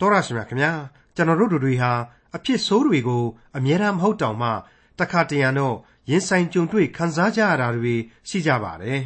[0.00, 0.72] တော်ရရှိမြခင်ဗျာ
[1.16, 1.92] ကျွန်တော်တို့တွေဟာ
[2.36, 3.24] အဖြစ်ဆိုးတွေကို
[3.56, 4.50] အမြဲတမ်းမဟုတ်တောင်မှ
[4.98, 5.76] တခါတရံတော့
[6.10, 7.94] ရင်ဆိုင်ကြုံတွေ့ခံစားကြရတာတွေ
[8.28, 9.00] ရှိကြပါတယ်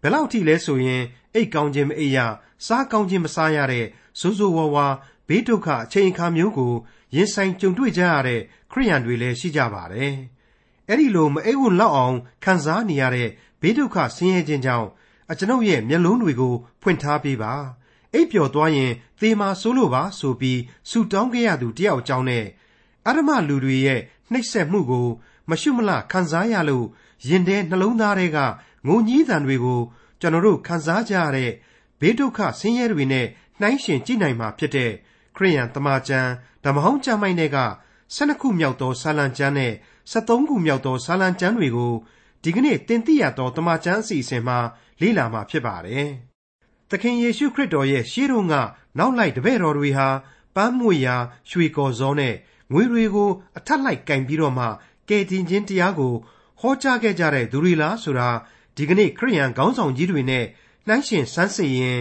[0.00, 1.02] ဘယ်လောက်ထိလဲဆိုရင်
[1.34, 2.18] အိတ်ကောင်းခြင်းမအိပ်ရ
[2.66, 3.86] စားကောင်းခြင်းမစားရတဲ့
[4.20, 4.86] ဇိုးဇိုးဝါးဝါ
[5.28, 6.72] ဘေးဒုက္ခအချိန်အခါမျိုးကို
[7.14, 8.40] ရင်ဆိုင်ကြုံတွေ့ကြရတဲ့
[8.70, 10.12] ခရိယန်တွေလည်းရှိကြပါတယ်
[10.88, 13.28] အဲ့ဒီလိုမအိပ်ဝံလောက်အောင်ခံစားနေရတဲ့
[13.60, 14.88] ဘေးဒုက္ခဆင်းရဲခြင်းကြောင့်
[15.30, 17.54] အကျွန်ုပ်ရဲ့မျက်လုံးတွေကိုဖွင့်ထားပေးပါ
[18.14, 22.44] အိပ်ပျော်သွားရင်သေမာဆိုးလို့ပါဆိုပြီးဆူတောင်းခဲ့ရသူတယောက်အကြောင်းနဲ့
[23.06, 24.00] အရမလူတွေရဲ့
[24.32, 25.06] နှိပ်စက်မှုကို
[25.50, 26.86] မရှုမလခံစားရလို့
[27.28, 28.38] ရင်ထဲနှလုံးသားတွေက
[28.86, 29.80] ငိုညည်းသံတွေကို
[30.20, 31.50] ကျွန်တော်တို့ခံစားကြရတဲ့
[32.00, 33.26] ဘေးဒုက္ခဆင်းရဲတွေနဲ့
[33.60, 34.90] နှိုင်းယှဉ်ကြည့်နိုင်မှာဖြစ်တဲ့
[35.36, 36.30] ခရိယန်တမန်ကျမ်း
[36.64, 37.58] ဓမ္မဟောင်းကျမ်းမိုင်းတွေက
[38.16, 39.72] 12ခုမြောက်သောဆာလံကျမ်းနဲ့
[40.12, 41.92] 73ခုမြောက်သောဆာလံကျမ်းတွေကို
[42.42, 44.58] ဒီကနေ့တင်ပြရသောတမန်ကျမ်းအစီအစဉ်မှာ
[45.00, 46.10] လေ့လာမှာဖြစ်ပါတယ်။
[46.90, 48.54] သခင်ယေရှုခရစ်တော်ရဲ့ရှေးတုန်းက
[48.98, 50.08] နောက်လိုက်တပည့်တော်တွေဟာ
[50.56, 51.16] ပန်းမွေရာ
[51.50, 52.34] ရွှေကော်စောနဲ့
[52.72, 54.66] ငွေတွေကို အထက်လိုက်ကင်ပြီးတော့မှ
[55.08, 56.14] ကယ်တင်ခြင်းတရားကို
[56.60, 58.28] ဟောကြားခဲ့ကြတဲ့သူတွေလားဆိုတာ
[58.76, 60.44] ဒီကနေ့ခရိယန်ခေါင်းဆောင်ကြီးတွေနဲ့
[60.86, 61.98] နှိုင်းရှင်စမ်းစစ်ရင်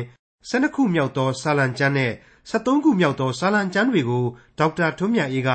[0.49, 2.13] 12ခုမြောက်သောဆာလံကျမ်းနဲ့
[2.49, 4.25] 73ခုမြောက်သောဆာလံကျမ်းတွေကို
[4.59, 5.49] ဒေါက်တာထွန်းမြတ်အေးက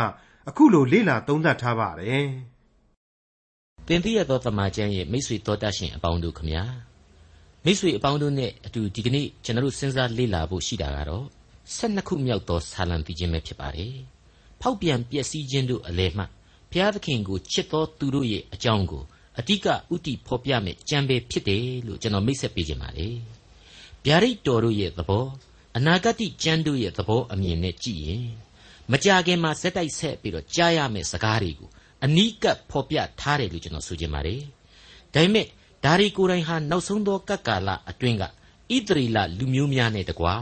[0.49, 2.27] အခုလိုလေ့လာသုံးသပ်ထားပါတယ်။
[3.87, 6.65] သင်သိရသောတမန်ကျမ်းရဲ့မိတ်ဆွေတော်တတ်ရှင်အပေါင်းတို့ခမညာ
[7.67, 11.27] မိတ်ဆွေအပေါင်းတို့နဲ့အတူဒီကနေ့ကျွန်တော်တို့စဉ်းစားလေ့လာဖို့ရှိတာကတော့
[11.77, 13.95] 12ခုမြောက်သောဆာလံပြီးခြင်းပဲဖြစ်ပါတယ်။
[14.61, 16.25] ဖောက်ပြန်ပျက်စီးခြင်းတို့အလဲမှ
[16.71, 19.03] ဘုရားသခင်ကိုချစ်သောသူတို့ရဲ့အကြောင်းကို
[19.39, 23.09] အတိကဥတီဖော်ပြမယ်ကြံပဲဖြစ်တယ်လို့ကျွန်တော်မိတ်ဆက်ပေးခြင်းပါလေ။
[24.05, 25.27] ဗျာဒိတ်တော်တို့ရဲ့သဘော
[25.77, 28.27] အနာဂတ်ကျမ်းတို့ရဲ့သဘောအမြင်နဲ့ကြည့်ရင်
[28.93, 31.69] မကြခင်မှာစက်တိုက်ဆက်ပြီးတော့ကြားရမယ့်စကားတွေကို
[32.05, 34.41] အနီးကပ်ဖော်ပြထားတယ်လို့ကျွန်တော်ဆိုချင်ပါတယ်။
[35.15, 35.47] ဒါပေမဲ့
[35.85, 38.29] ဒါရီကိုယ်တိုင်ဟာနောက်ဆုံးသောကပ်ကာလအတွင်းကဣ
[38.87, 40.35] သရေလလူမျိုးများနဲ့တကွာ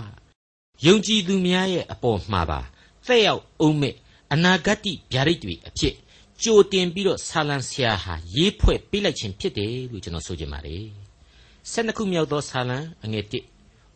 [0.87, 2.61] ယုံကြည်သူများရဲ့အပေါ်မှာပါ
[3.07, 3.95] သက်ရောက်အောင်မဲ့
[4.33, 4.79] အနာဂတ်
[5.13, 5.95] ဗျာဒိတ်တွေအဖြစ်
[6.43, 10.85] ကြိုတင်ပြီးတော့ဆာလံဆရာဟာရေးဖွဲ့ပေးလိုက်ခြင်းဖြစ်တယ်လို့ကျွန်တော်ဆိုချင်ပါတယ်။
[11.73, 13.35] ၁၂ခုမြောက်သောဆာလံအငယ်၁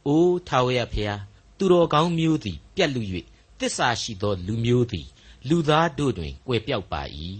[0.06, 1.20] အိုးထာဝရဖျား
[1.58, 3.02] သူတော်ကောင်းမျိုးသည် ပြတ်လူ၍
[3.60, 5.06] တစ္ဆာရှိသော လူမျိုးသည်
[5.48, 7.02] လူသားတို့တွင်ကွယ်ပြောက်ပါ၏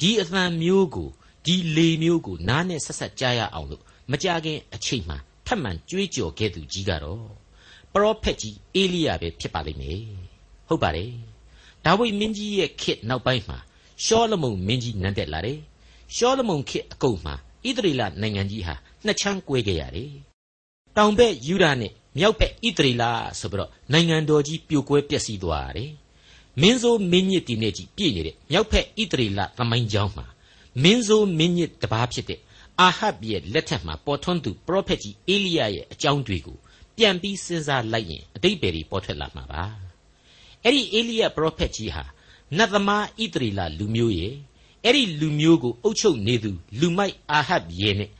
[0.00, 1.08] ဒီအသံမျိုးကို
[1.48, 5.16] ဒီလေမျိုးကိုနားနဲ့ဆက်ဆက်ကြားရအောင်လို့မကြခင်အချိန်မှ
[5.46, 7.24] ထပ်မံကြွေးကြော်ခဲ့သူကြီးကတော့
[7.92, 10.00] ပရောဖက်ကြီးအေလိယပဲဖြစ်ပါလိမ့်မယ်
[10.68, 11.12] ဟုတ်ပါတယ်
[11.84, 13.58] ဒါဝိမင်းကြီးရဲ့ခေတ်နောက်ပိုင်းမှာ
[14.04, 15.60] ရှောလမုန်မင်းကြီးနန်းတက်လာတယ်
[16.16, 17.34] ရှောလမုန်ခေတ်အကုန်မှာ
[17.66, 20.12] ဣသရေလနိုင်ငံကြီးဟာနှစ်ချမ်းကွဲခဲ့ရတယ်
[20.96, 23.04] တောင်ဘက်ယူဒာနဲ့မြောက်ဘက်ဣသရေလ
[23.38, 25.92] ဆိုပြီးတော့နိုင်ငံတော်ကြီးပြိုကွဲပျက်စီးသွားရတယ်
[26.60, 30.26] မင်းဆိုးမင်းညစ်တီနဲ့ကြီးပြည့်နေတဲ့မြောက်ဘက်ဣသရေလသမိုင်းကြောင်းမှာ
[30.82, 32.40] မင်းဆိုးမင်းညစ်တပားဖြစ်တဲ့
[32.80, 36.56] အာဟပ်ရဲ့လက်ထက်မှာပေါ်ထွန်းသူပရောဖက်ကြီးအေလိယရဲ့အကြောင်းတွေကို
[36.96, 39.64] ပြန်ပြီးစဉ်းစားလိုက်ရင်အတိတ်ပဲတွေပေါ်ထွက်လာမှာပါ
[40.64, 42.04] အဲ့ဒီအေလိယပရောဖက်ကြီးဟာ
[42.56, 44.34] နတ်သမားဣသရေလလူမျိုးရဲ့
[44.84, 46.50] အဲ့ဒီလူမျိုးကိုအုပ်ချုပ်နေသူ
[46.80, 48.10] လူမိုက်အာဟပ်ရဲ့နဲ့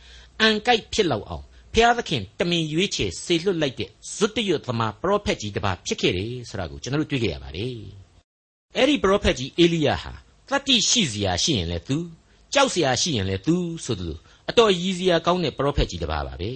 [0.41, 1.45] အန်ကိုက်ဖြစ်လောက်အောင်
[1.75, 7.77] ဖျားသခင်တမင်ရွေးချယ်စေလွတ်လိုက်တဲ့ဇွတ်တရွတ်သမားပရောဖက်ကြီးတစ်ပါးဖြစ်ခဲ့တယ်ဆိုတာကိုကျွန်တော်တို့တွေ့ကြရပါတယ်
[8.77, 10.13] အဲ့ဒီပရောဖက်ကြီးအေလိယဟာ
[10.49, 11.99] တတ္တိရှိစရာရှိရင်လည်းသူ
[12.55, 14.19] ကြောက်စရာရှိရင်လည်းသူဆိုသလို
[14.51, 16.53] အတော်ရည်စရာကောင်းတဲ့ပရောဖက်ကြီးတစ်ပါးပါပဲ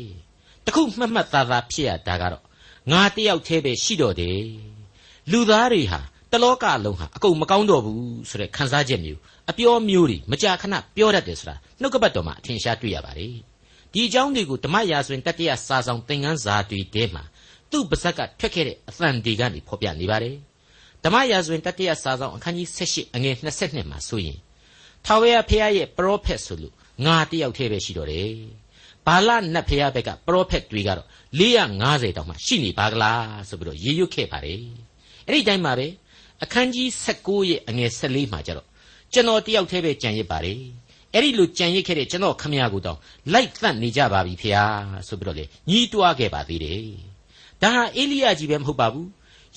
[0.66, 2.44] တခုမှတ်မှတ်သားသားဖြစ်ရတာကတော့
[2.92, 4.40] ငါတယောက်တည်းပဲရှိတော့တယ်
[5.30, 6.00] လူသားတွေဟာ
[6.32, 9.20] တလောကလုံးဟာအကုန်မကောင်းတော့ဘူးဆိုတဲ့ခံစားချက်မျိုး
[9.50, 13.34] အပြောမျိုးတွေမကြာခဏပြောတတ်တယ်ဆိုတာနှုတ်ကပတ်တော်မှာအထင်ရှားတွေ့ရပါတယ်
[13.92, 17.22] ဒီအကြောင်းတွေကိုဓမ္မရာဇဝင်တတိယစာဆောင်သင်ခန်းစာတွေထဲမှာ
[17.70, 20.36] သူ့ပါဇက်ကထွက်ခဲ့တဲ့အသံတွေကနေဖော်ပြနေပါတယ်
[21.04, 24.38] ဓမ္မရာဇဝင်တတိယစာဆောင်အခန်းကြီး78အငယ်22မှာဆိုရင်
[25.06, 26.74] ထာဝရဘုရားရဲ့ပရောဖက်ဆိုလို့
[27.04, 28.30] ငါတယောက်တည်းပဲရှိတော့တယ်
[29.06, 31.08] ဘာလနတ်ဘုရားဘက်ကပရောဖက်တွေကတော့
[31.40, 34.60] 450တောင်မှရှိနေပါကလားဆိုပြီးတော့ရေရွတ်ခဲ့ပါတယ်
[35.26, 35.86] အဲ့ဒီတိုင်းမှာပဲ
[36.42, 38.66] အခန်းကြီး16ရဲ့အငယ်14မှာကျတော့
[39.12, 40.58] ကျွန်တော်တယောက်တည်းပဲကြံရစ်ပါတယ်
[41.14, 42.98] အဲ့ဒီလိုကြံရစ်ခဲ့တဲ့ကျွန်တော်ခမရကိုတောင်
[43.32, 44.64] လိုက်သတ်နေကြပါပြီဖေဟာ
[45.08, 46.82] ဆိုပြီးတော့လေညီးတွားခဲ့ပါသေးတယ်
[47.62, 49.08] ဒါဟာအေလိယကြီးပဲမဟုတ်ပါဘူး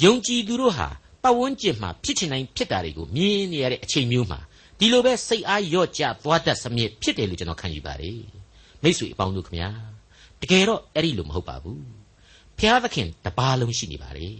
[0.04, 0.88] ယုံကြည်သူတို့ဟာ
[1.24, 4.40] ပတ်ဝန်းကျင်မှာဖြစ်ချင်တိုင်းဖြစ်တာတွေကိုမြင်နေရတဲ့အချိန်မျိုးမှာ
[4.80, 8.22] ဒီလိုပဲစိတ်အားရော့ကျသွားတတ်စမြစ်ဖြစ်တယ်လို့ကျွန်တော်ခံယူပါတယ်
[8.84, 9.70] မိတ်ဆွေအပေါင်းတို့ခမညာ
[10.42, 11.84] တကယ်တော့အဲ့ဒီလိုမဟုတ်ပါဘူး
[12.60, 14.36] ဖျားသခင်တပါးလုံးရှိနေပါတယ်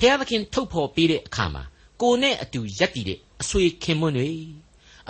[0.00, 1.62] ဖျားသခင်ထုတ်ဖော်ပေးတဲ့အခါမှာ
[2.02, 4.30] ကိုနဲ့အတူရက်တည်တဲ့အဆွေခင်မွန်းတွေ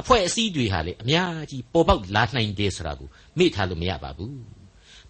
[0.00, 3.08] အဖွဲ့အစည်းတွေဟာလေအများကြီးပေါ်ပေါက်လာနိုင်တယ်ဆိုတာကို
[3.38, 4.38] မေ့ထားလို့မရပါဘူး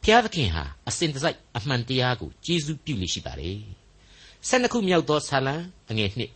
[0.03, 3.59] ဖျားသခင်ဟာအစဉ်တစိုက်အမှန်တရားကိုကျေးဇူးပြုလိရှိပါတယ်
[4.49, 5.55] ဆယ်နှစ်ခုမြောက်သောဆာလံ
[5.91, 6.31] အငယ်နှစ်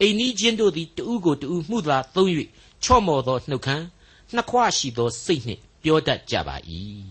[0.00, 2.30] အိမ်နီးချင်းတို့သည်တူးကိုတူးမှုသာသုံး၍
[2.84, 3.84] ချော့မော်သောနှုတ်ခမ်း
[4.34, 6.56] နှစ်ခွရှိသောစိတ်နှင့်ပြောတတ်ကြပါ၏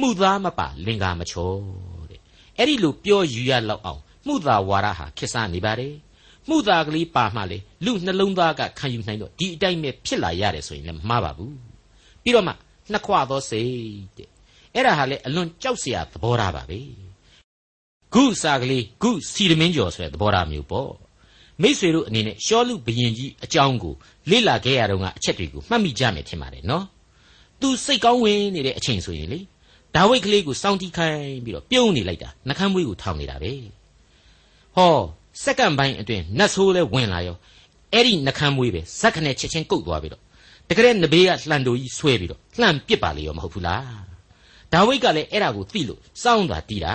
[0.00, 1.50] မှုသားမပါလင်္ကာမချော
[2.10, 2.20] တဲ့
[2.58, 5.94] အဲ့ဒီလိုပြောယူရလောက်အောင်မှုသာဝါဒဟာခေတ်စားနေပါတယ်
[6.48, 11.54] မှုသာကလေးပါမှလေလူနှလုံးသားကခံယူနိုင်တော့ဒီအတိုင်းပဲဖြစ်လာရတယ်ဆိုရင်လည်းမမှားပါဘူး
[12.22, 12.52] ပြီးတော့မှ
[12.90, 13.72] နှစ်ခွသောစိတ်
[14.16, 14.28] တဲ့
[14.74, 16.80] အဲ့ဒါဟာလေအလွန်ကြောက်စရာသဘောထားပါပဲ
[18.14, 20.92] ဂုစာကလေးဂုစီရမင်းကျော်ဆိုတဲ့သဘောထားမျိုးပေါ့
[21.62, 23.94] မိษွေတို့အနေနဲ့ရှောလူဘရင်ကြီးအကြောင်းကို
[24.30, 26.84] လေ့လာခဲ့ရတော့ကအချက်တွေကိုမှတ်မိကြမယ်ထင်ပါတယ်နော်
[27.60, 29.40] သူစိတ်ကောင်းဝင်နေတဲ့အချိန်ဆိုရင်လေ
[29.94, 33.52] ဒါဝိတ်ကလေးကိုစောင့်တီးခိုင်းပြီးတော့ပြုံးနေလိုက်တာနှကမ်းမွေးကိုထောင်နေတာပဲ
[34.76, 34.96] ဟော
[35.42, 37.36] စက္ကန့်ပိုင်းအတွင်းနတ်ဆိုးလဲဝင်လာရော
[37.92, 40.22] အဲ့ဒီနှကမ်းမွေးပဲဇက်ခနဲ့ချက်ချင်းကုတ်သွားပြီးတော့
[40.68, 44.04] တကယ်နဘေးကလှန်တူကြီးဆွဲပြီးတော့လှန်ပစ်ပါလေရောမဟုတ်ဘူးလား
[44.72, 46.92] ဒါဝိတ်ကလည်းအဲ့ဒါကိုသိလို့စောင်းသွားတီးတာ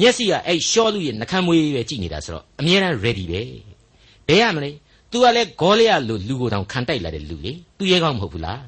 [0.00, 3.42] မျက်စိကအဲ့ရှောလူရဲ့နှကမ်းမွေးပဲကြည့်နေတာဆိုတော့အမြဲတမ်း ready ပဲ
[4.30, 4.70] ဘယ်ရမလဲ
[5.12, 8.62] तू ကလည်းဂေါလျလို့လူကိုတောင်ခံတိုက်လာတဲ့လူလေသူရဲကောင်းမဟုတ်ဘူးလား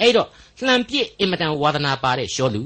[0.00, 0.28] အဲ့တော့
[0.64, 2.62] လှန်ပစ်အင်မတန်ဝါသနာပါတဲ့ရှောလူ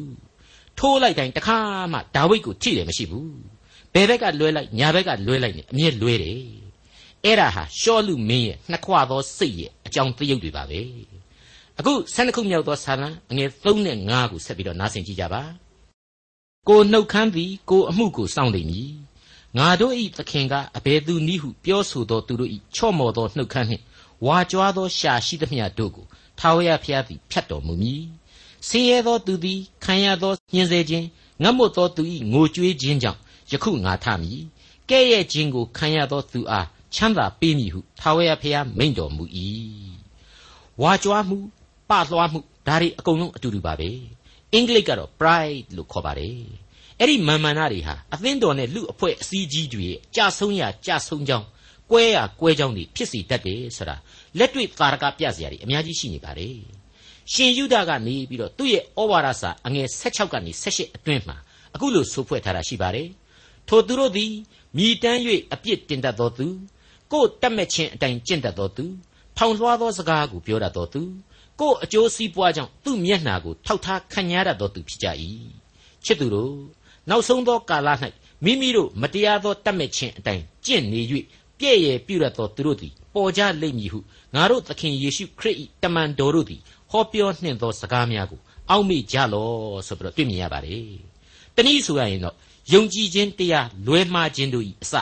[0.79, 1.59] ထိုးလိုက်တိုင်းတခါ
[1.93, 3.33] မှဒါဝိတ်ကိုထိတယ်မရှိဘူး
[3.95, 6.41] ဘယ်ဘက်ကလွဲလိုက်ညာဘက်ကလွဲလိုက်နေအမြဲလွဲတယ်
[7.25, 10.81] အဲ့ဒါဟာရှောလူမင်းရဲ့နှစ်ခွသောစိတ်ရဲ့အကြောင်းတရုပ်တွေပါပဲ
[11.79, 15.43] အခု12ခုမြောက်သောဆာလံအငယ်3နဲ့5ကိုဆက်ပြီးတော့နားဆင်ကြည့်ကြပါ
[16.69, 18.91] ကိုနှုတ်ခမ်းသည်ကိုအမှုကိုစောင့်လိမ့်မည်
[19.59, 23.85] ငါတို့ဤသခင်ကအဘယ်သူနည်းဟုပြောဆိုသောသူတို့ဤချော့မော်သောနှုတ်ခမ်းနှင့်
[24.27, 26.07] ဝါကြွားသောရှာရှိသမျှတို့ကို
[26.39, 28.03] ထာဝရဘုရားသည်ဖြတ်တော်မူမည်
[28.69, 31.07] ဆင်းရဲသောသူသည်ခံရသောညှင်းဆဲခြင်း
[31.43, 32.03] ငတ်မွတ်သောသူ၏
[32.33, 33.21] ငိုကြွေးခြင်းကြောင့်
[33.51, 34.41] ယခုငါထမည်
[34.91, 39.25] ကဲ့ရဲ့ခြင်းကိုခံရသောသူအားချမ်းသာပေးမည်ဟုထာဝရဘုရားမိန့်တော်မူ၏
[40.83, 41.39] ဝါကြွားမှု
[41.91, 43.91] ပလွှားမှုဒါတွေအကုန်လုံးအတူတူပါပဲ
[44.53, 46.60] အင်္ဂလိပ်ကတော့ pride လို့ခေါ်ပါတယ်
[47.01, 51.47] အဲ့ဒီမာမာနတွေဟာအသင်းတော်နဲ့လူအဖွဲ့အစည်းကြီးတွေကြာဆုံးရကြာဆုံးကြောင်း
[51.91, 53.97] ကွဲရကွဲကြောင်းတွေဖြစ်စီတတ်တယ်ဆိုတာ
[54.39, 56.57] လက်တွေ့သာရကပြစရာတွေအများကြီးရှိနေပါတယ်
[57.33, 61.37] ရှင်ယုဒကနေပြီးတော့သူ့ရဲ့ဩဝါဒစာအငယ်16ကနေ18အတွင်းမှာ
[61.75, 63.09] အခုလိုဆိုဖွဲ့ထားတာရှိပါတယ်
[63.69, 64.33] ထိုသူတို့သည်
[64.77, 65.21] မြည်တမ်း၍
[65.53, 66.47] အပြစ်တင်တတ်သောသူ
[67.13, 68.85] ကိုယ်တက်မဲ့ခြင်းအတိုင်းကျင့်တတ်သောသူ
[69.37, 71.03] ထောင်လွှားသောစကားကိုပြောတတ်သောသူ
[71.61, 75.07] ကိုယ်အကျိုးစီးပွားကြောင့်သူ့မျက်နှာကိုထောက်ထားခံရတတ်သောသူဖြစ်ကြ၏
[76.05, 76.55] ချစ်သူတို့
[77.11, 77.89] နောက်ဆုံးသောကာလ၌
[78.45, 81.01] မိမိတို့မတရားသောတတ်မဲ့ခြင်းအတိုင်းကျင့်နေ၍
[81.59, 83.99] ပြည့်ရဲ့ပြုရသောသူတို့သည်ပေါ်ကြလိမ့်မည်ဟု
[84.35, 86.61] ငါတို့သခင်ယေရှုခရစ်၏တမန်တော်တို့သည်
[86.91, 88.41] ဟောပြောနှင့်သောစကားများကို
[88.71, 89.51] အောက်မေ့ကြလော
[89.87, 90.85] ဆိုပြီးတော့တွေ့မြင်ရပါတယ်။
[91.57, 92.37] တနည်းဆိုရရင်တော့
[92.73, 94.95] ယုံကြည်ခြင်းတရားလွဲမှားခြင်းတို့၏အစ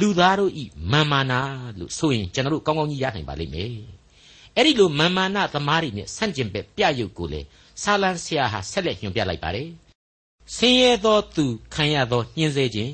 [0.00, 0.52] လူသားတို့၏
[0.92, 1.40] မာမာနာ
[1.78, 3.72] လို့ဆိုရင်ကျွန်တော်တို့ကောင်းကောင်းကြီးရနိုင်ပါလိမ့်မယ်။
[4.56, 7.40] အဲ့ဒီလိုမာမာနာသမားတွေနဲ့ဆန့်ကျင်ဘက်ပြရုပ်ကိုလေ
[7.82, 9.68] ဆာလန်ဆရာဟာဆက်လက်ညွှန်ပြလိုက်ပါတယ်။
[10.56, 11.44] ဆင်းရဲသောသူ
[11.74, 12.92] ခံရသောညှင်းဆဲခြင်း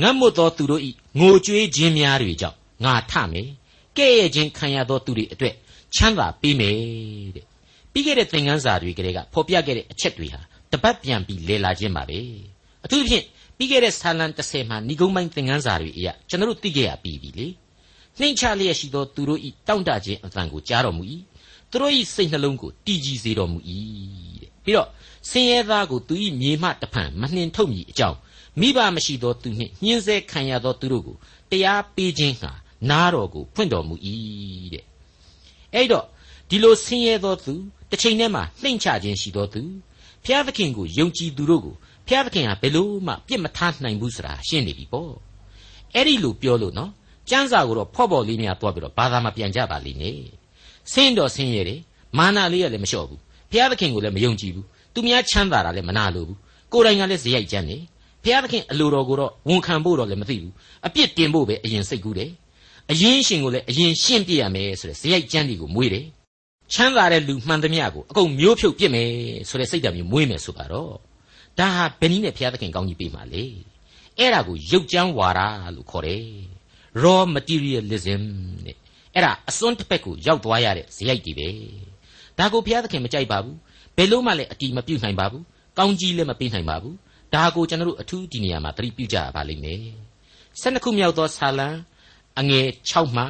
[0.00, 0.82] ငတ်မွတ်သောသူတို့၏
[1.18, 3.48] ငိုကြွေးခြင်းများတွေကြောင့်ငါထမယ်။
[3.96, 5.54] ကဲ့ရဲ့ခြင်းခံရသောသူတွေအတွက်
[5.94, 6.76] ချမ်းသာပေးမယ်
[7.36, 7.44] တဲ့
[7.92, 10.40] ပြီးခဲ့တဲ့သင်ခန်းစာတွေကလေးကဖော်ပြခဲ့တဲ့အချက်တွေဟာ
[10.72, 12.18] တပတ်ပြန်ပြီးလေလာခြင်းပါပဲ
[12.84, 13.24] အထူးသဖြင့်
[13.56, 17.46] ပြီးခဲ့တဲ့ဆာလံ30မှာဏိဂုံးပိုင်းသင်ခန်းစာတွေအရာကျွန်တော်တို့သိခဲ့ရပြီးပြီလေ
[18.20, 21.02] နှိမ့်ချလျက်ရှိသောသူတို့ဤတောင့်တခြင်းအသံကိုကြားတော်မူ၏
[21.70, 23.58] သူတို့ဤစိတ်နှလုံးကိုတည်ကြည်စေတော်မူ၏
[24.40, 24.88] တဲ့ပြီးတော့
[25.30, 28.18] ဆင်းရဲသားကိုသူဤမြေမှတဖန်မနှင်ထုတ်မည်အကြောင်း
[28.60, 31.16] မိဘမရှိသောသူနှင့်ညှင်းဆဲခံရသောသူတို့ကို
[31.50, 32.52] တရားပေးခြင်းဟာ
[32.90, 33.94] နားတော်ကိုဖွင့်တော်မူ၏
[34.72, 34.84] တဲ့
[35.74, 36.04] အဲ့တော့
[36.48, 37.54] ဒီလိုဆင်းရဲသောသူ
[37.90, 39.62] တစ်ချိန်တည်းမှာနှိမ့်ချခြင်းရှိသောသူ
[40.24, 41.74] ဖျားသခင်ကိုယုံကြည်သူတို့ကို
[42.08, 45.12] ဖျားသခင်ဟာဘယ်လို့မှပြစ်မထားနိုင်ဘူးဆိုတာရှင်းနေပြီပေါ့
[45.94, 46.90] အဲ့ဒီလိုပြောလို့နော်
[47.30, 50.18] ကျမ်းစာကိုတော့ဖော့ဖော့လေးများတွားပြီးတော့ဘာသာမပြန်ကြပါလိမ့်နဲ့
[50.92, 51.80] ဆင်းတော့ဆင်းရဲတယ်
[52.18, 56.38] မာနလေးကလည်းမလျှော့ဘူးဖျားသခင်ကိုလည်းမယုံကြည်ဘူးသူများချမ်းသာတာလည်းမနာလိုဘူး
[56.72, 57.76] ကိုယ်တိုင်ကလည်းဇယိုက်ကြမ်းနေ
[58.24, 60.52] ဖျားသခင်အလိုတော်ကိုတော့ဝန်ခံဖို့တော့လည်းမသိဘူး
[60.86, 62.30] အပြစ်တင်ဖို့ပဲအရင်စိတ်ကူးတယ်
[62.92, 66.06] အရင်ရှင်ကိုလည်းအရင်ရှင်းပြရမယ်ဆိုတဲ့ဇယိုက်ကြမ်းတွေကိုမွေးတယ်
[66.72, 69.10] ချမ်းသာတဲ့လူမှန်သမျှကိုအကုန်မျိုးဖြုတ်ပြစ်မယ်
[69.48, 70.92] ဆိုတဲ့စိတ်ဓာတ်မျိုးမွေးမယ်ဆိုပါတော့
[71.58, 73.44] ဒါဟာဘယ်နည်းနဲ့ဘုရားသခင်ကောင်းကြီးပေးမှာလဲ
[74.18, 75.40] အဲ့ဒါကိုရုပ်ကြမ်းဝါဒ
[75.74, 76.26] လို့ခေါ်တယ်
[77.02, 78.22] raw materialism
[78.66, 78.76] တဲ့
[79.16, 81.48] အဲ့ဒါအစွန်းတစ်ဖက်ကိုရောက်သွားရတဲ့ဇယိုက်တွေပဲ
[82.38, 83.56] ဒါကိုဘုရားသခင်မကြိုက်ပါဘူး
[83.96, 85.42] ဘယ်လို့မှလည်းအတီးမပြုတ်နိုင်ပါဘူး
[85.78, 86.96] ကောင်းကြီးလည်းမပေးနိုင်ပါဘူး
[87.34, 89.78] ဒါကိုကျွန်တော်တို့အထူးဒီနေရာမှာသတိပြုကြရပါလိမ့်မယ်
[90.60, 91.68] ၁၂ခုမြောက်သောဆာလံ
[92.40, 93.24] အငယ်6မှ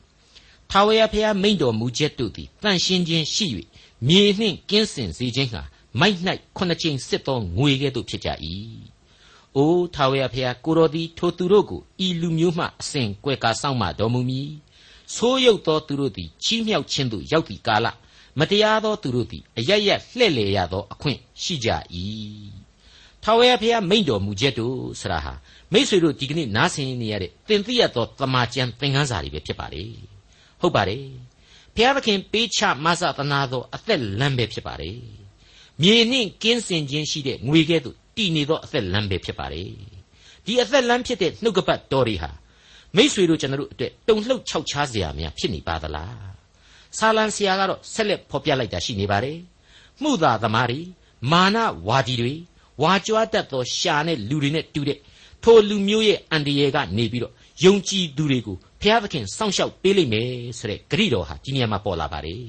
[0.00, 3.46] 8ထာဝရဘုရားမိန့်တော်မူချက်တို့သည်တန်ရှင်းခြင်းရှိ၍
[4.08, 5.62] မြေနှင့်ကင်းစင်စေခြင်းဟာ
[6.00, 6.18] မိုက်၌
[6.56, 8.28] ခုနှစ်ကြိမ်စစ်သောငွေကဲ့သို့ဖြစ်ကြ၏။
[9.56, 14.50] အိုထာဝရဘုရားကိုတော်သည်ထိုသူတို့ကိုဤလူမျိုးမှအစဉ်ကွယ်ကာဆောင်မတော်မူမည်။
[15.14, 17.86] ဆိုးရုပ်သောသူတို့သည်ချီးမြှောက်ခြင်းသို့ရောက်သည့်ကာလ
[18.38, 21.68] မတရားသောသူတို့သည်အရရက်လှဲ့လေရသောအခွင့်ရှိကြ၏။
[23.22, 25.32] ထာဝရဘုရားမိန့်တော်မူချက်တို့ဆရာဟာ
[25.72, 29.84] မိษွေတို့ဒီကနေ့နားဆင်နေရတဲ့သင်သိရသောတမန်ကျန်သင်ခန်းစာတွေပဲဖြစ်ပါလေ။
[30.60, 31.04] ဟုတ်ပါတယ်
[31.74, 34.98] ဘုရားသခင်ပေးချမဆသနာသောအသက်လမ်းပဲဖြစ်ပါတယ်
[35.82, 39.68] မြေနှင့်ကင်းစင်ခြင်းရှိတဲ့ငွေကဲ့သို့တည်နေသောအသက်လမ်းပဲဖြစ်ပါတယ်
[40.44, 42.30] ဒီဒီအသက်လမ်းဖြစ်တဲ့နှုတ်ကပတ်တော်တွေဟာ
[42.96, 46.30] မိษွေတို့ကျွန်တော်တို့အတွက်တုံလှုပ်ခြောက်ခြားစရာများဖြစ်နေပါသလား
[46.98, 49.38] ဆာလံဆရာကတော့ဆက်လက်ဖော်ပြလိုက်တာရှိနေပါတယ်
[50.02, 50.80] မှုသာသမားတွေ
[51.32, 51.56] မာန
[51.88, 52.34] ဝါဒီတွေ
[52.82, 54.98] ဝါကြွားတတ်သောရှာနဲ့လူတွေနဲ့တူတဲ့
[55.44, 62.42] ထိုလူမျိုးရဲ့အန်ဒီယေကနေပြီးတော့ယုံကြည်သူတွေကိုဘုရားသခင်စောင့်ရှောက်ပေးလိမ့်မယ်ဆိုတဲ့ဂရိတော်ဟာဒီနေရာမှာပေါ်လာပါတယ်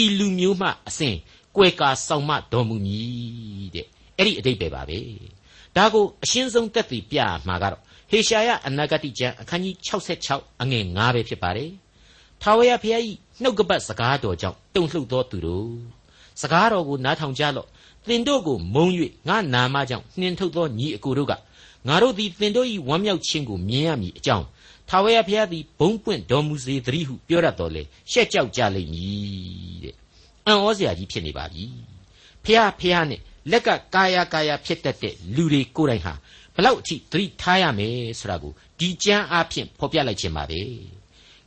[0.00, 1.16] ဤလူမျိုးမှအစဉ်
[1.56, 3.86] ကွယ်ကာဆောင်မတော်မူမည်တဲ့
[4.18, 4.98] အဲ့ဒီအတိတ်ပဲပါပဲ
[5.76, 7.18] ဒါကိုအရှင်းဆုံးတက်တည်ပြ
[7.48, 7.82] မှာကတော့
[8.14, 9.74] ဟေရှာယအနာဂတိကျမ်းအခန်းကြီး
[10.18, 11.70] 66အငယ်9ပဲဖြစ်ပါတယ်
[12.42, 13.02] ထာဝရဘုရား၏
[13.42, 15.70] နှုတ်ကပတ်စကားတော်ကြောင့်တုန်လှုပ်သောသူတို့
[16.40, 17.68] စကားတော်ကိုနားထောင်ကြလော့
[18.08, 18.86] သင်တို့ကိုမုံ၍
[19.28, 21.32] ငါနာမကြောင့်နှင်ထုတ်သောညီအကိုတို့က
[21.88, 24.46] ငါတို့သည်သင်တို့၏ဝမ်းမြောက်ခြင်းကိုမြင်ရမည်အကြောင်း
[24.88, 29.94] ထာဝရဘုရားသည်ဘုံပွင့်တော်မူစေသတည်းဟုပြောရတော်လေရှက်ကြောက်ကြလိမ့်မည်တဲ့
[30.46, 31.64] အံ့ဩစရာကြီးဖြစ်နေပါပြီ
[32.44, 36.14] ဖះဖះနဲ့လက်ကကာယကာယဖြစ်တတ်တဲ့လူတွေကိုယ်တိုင်ဟာ
[36.56, 40.60] ဘလောက်အထိသတိထားရမယ်ဆိုတာကိုဒီကျမ်းအားဖြင့်ဖော်ပြလိုက်ခြင်းပါပဲ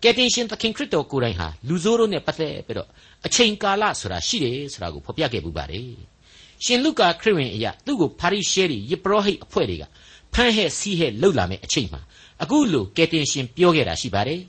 [0.01, 2.89] ကယ်တင်ရှင်သခင်ခရစ်တော်ကိုယ်တိုင်ဟာလူဆိုးတို့နဲ့ပတ်သက်ပြီးတော့
[3.25, 5.89] အချိန်ကာလဆိုတာရှိတယ်ဆိုတာကိုဖော်ပြခဲ့ပူပါတယ်
[6.65, 9.83] ရှင်လုကာခရစ်ဝင်အရာသူ့ကိုပါရိရှဲတွေယပရောဟိတ်အဖွဲ့တွေက
[10.33, 12.01] ဖမ်းဟဲ့စီးဟဲ့လှုပ်လာမယ်အချိန်မှာ
[12.43, 14.41] အခုလိုကယ်တင်ရှင်ပြောခဲ့တာရှိပါတယ်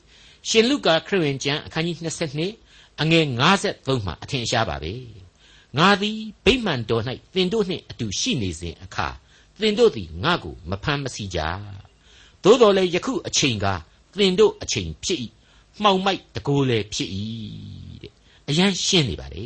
[0.49, 1.97] ရှင်လုကာခရစ်ဝင်ကျမ်းအခန်းကြီး
[2.45, 3.25] 22အငယ်
[3.65, 4.93] 53မှာအထင်ရှားပါပဲ
[5.79, 7.03] ငါသည်ဗိမာန်တော်၌
[7.35, 9.09] သင်တို့နှင့်အတူရှိနေစဉ်အခါ
[9.61, 11.41] သင်တို့သည်ငါ့ကိုမဖမ်းမဆီးကြ
[12.45, 13.67] သို့တော်လည်းယခုအချိန်က
[14.19, 15.19] သင်တို့အချိန်ဖြစ်၏
[15.83, 17.11] မှောင်မိုက်တကိုးလည်းဖြစ်၏
[18.03, 18.13] တဲ့
[18.49, 19.45] အရန်ရှင်းနေပါလေ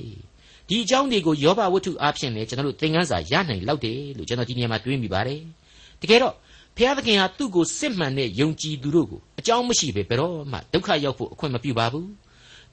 [0.69, 5.41] ဒီအကြောင်းတွေကိုယောဘဝတ္ထုအားဖြင့်လည်းကျွန်တော်တို့သင်ခန်းစာရနိုင်လောက်တယ်လို့ကျွန်တော်ဒီနေရာမှာတွေးမိပါတယ်
[6.01, 6.35] တကယ်တော့
[6.77, 12.09] ဘုရားသခင်ဟာသူ့ကိုစစ်မှန်တဲ့ယုံကြည်သူတို့ကိုအကြောင်းမရှိပဲဘယ်တော့မှဒုက္ခရောက်ဖို့အခွင့်မပြုပါဘူး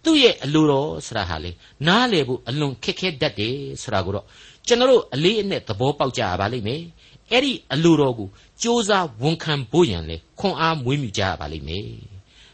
[0.04, 1.52] သူ့ရဲ့အလိုတော်ဆိုတာဟာလေ
[1.88, 4.26] နားလေဖို့အလွန်ခက်ခဲတတ်တယ်ဆိုတာကိုတော့
[4.68, 6.82] ကျွန်တော်တို့အလေးအနက်သဘောပေါက်ကြရပါလိမ့်မယ်
[7.32, 8.28] အဲ့ဒီအလိုတော်ကို
[8.62, 8.90] စ조사
[9.22, 11.88] ဝန်ခံဖို့ရန်လေခွန်အားမွေးမြူကြရပါလိမ့်မယ်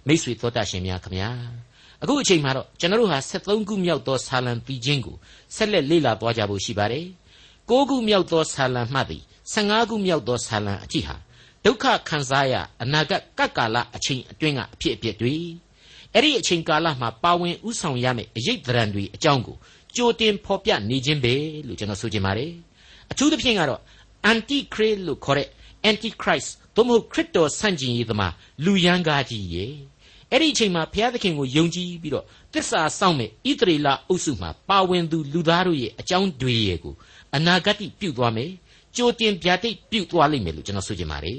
[0.08, 1.30] မိတ်ဆွေသောတာရှင်များခမညာ
[2.02, 5.16] အခုအချိန်မှာတော့ကျွန်တော်တို့ဟာ73ခုမြောက်သောဆာလံပြီးခြင်းကို
[5.56, 7.06] ဆက်လက်လေ့လာသွားကြဖို့ရှိပါတယ်
[7.70, 11.16] 9ခုမြောက်သောဆာလံမှသည်15ခုမြောက်သောဆာလံအထိဟာ
[11.66, 12.54] ဒုက္ခခံစားရ
[12.84, 15.36] အနာဂတ်ကပ်ကာလအချိန်အတွင်းကအဖြစ်အပျက်တွေ
[16.14, 19.58] အဲ့ဒီအချိန်ကာလမှာပါဝင်ဥဆောင်ရမယ့်အရေးသဏ္ဍာန်တွေအကြောင်းကို
[19.96, 21.34] ကြိုတင်ဖော်ပြနေခြင်းပဲ
[21.68, 22.52] လို့ကျွန်တော်ဆိုချင်ပါတယ်
[23.12, 23.82] အထူးသဖြင့်ကတော့
[24.32, 25.48] anti christ လို့ခေါ်တဲ့
[25.90, 28.34] anti christ သို့မဟုတ်ခရစ်တော်ဆန့်ကျင်ရေးသမား
[28.66, 29.74] လူရန်ကားကြီးရဲ့
[30.32, 36.94] အဲ့ဒီအချိန်မှာဘုရားသခင်ကိုယုံကြည်ပြီးတော့တစ္ဆာစောင့်မဲ့ဣသရေလအုပ်စုမှာပါဝင်သူလူသားတို့ရဲ့အကြောင်းတွေရဲ့ကို
[37.36, 38.52] အနာဂတ်ပြုသွားမယ်
[38.96, 41.38] ကြိုတင်ဗျာဒိတ်ပြုသွားလိမ့်မယ်လို့ကျွန်တော်ဆိုချင်ပါတယ်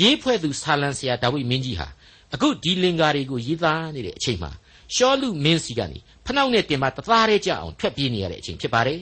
[0.00, 1.88] ရေးဖွဲ့သူဆာလံဆရာဒါဝိမင်းကြီးဟာ
[2.34, 4.50] အခုဒီလင်္ကာတွေကိုရေးသားနေတဲ့အချိန်မှာ
[4.94, 9.00] ရှောလူမင်းစီကနေဖနှောက်နဲ့တင်ပါတသားရဲကြအောင်ထွက်ပြေးနေရတဲ့အချိန်ဖြစ်ပါတယ်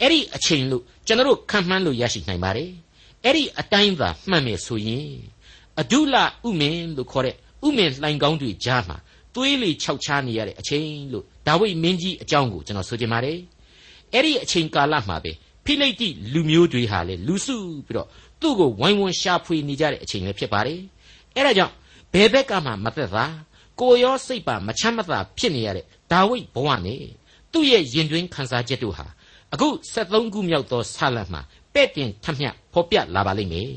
[0.00, 2.70] အဲ့ဒီအချိန်လို့ကျွန်တော်တို့ခံမှန်းလို့ရရှိနိုင်ပါတယ်
[3.24, 5.10] အဲ့ဒီအတိုင်းသာမှတ်မယ်ဆိုရင်
[5.80, 6.16] အဒုလ
[6.46, 7.34] ဥမင်လို့ခေါ်တဲ့
[7.66, 8.96] ဥမင်လှိုင်ကောင်းတွေကြားမှာ
[9.34, 13.38] သွေးလေခြောက်ချားနေရတဲ့အချိန်လို့ဒါဝိမင်းကြီးအကြောင်းကိုကျွန်တော်ဆိုချင်ပါတယ်
[14.12, 15.32] အဲ့ဒီအချိန်ကာလမှာပဲ
[15.64, 18.08] ဖိလိတိလူမျိုးတွေဟာလေလူစုပြီးတော့
[18.40, 20.80] သူ့ကိုဝိုင်းဝန်းရှာဖွေနေကြတဲ့အချိန်လည်းဖြစ်ပါတယ်
[21.34, 21.74] အဲ့ဒါကြောင့်
[22.12, 23.24] ဘယ်ဘက်ကမှမသက်သာ
[23.80, 27.04] ကိုရောစိတ်ပါမချမ်းမသာဖြစ်နေရတဲ့ဒါဝိဘဝနဲ့
[27.52, 29.06] သူ့ရဲ့ရင်တွင်းခံစားချက်တို့ဟာ
[29.54, 31.40] အခု73ခုမြောက်သောဆာလံမှာ
[31.74, 33.70] ပဲ့တင်ထမျှဖော်ပြလာပါလိမ့်မယ်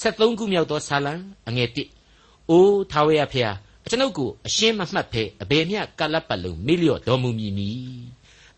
[0.00, 1.14] 73ခုမြောက်သောဆာလံ
[1.48, 1.68] အငယ်
[2.12, 3.56] 1အိုးထာဝရဖျား
[3.88, 7.70] ကျွန်ုပ်ကိုအရှင်းမမှတ်ဖဲအဘယ်မျှကလပ်ပတ်လုံးမေ့လျော့တော်မူမည်နီ